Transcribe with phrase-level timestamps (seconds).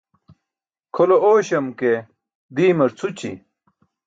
[0.93, 1.91] khole oośam ke
[2.55, 3.31] diimar cʰući.